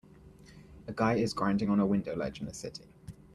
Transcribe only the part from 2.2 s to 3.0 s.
in a city.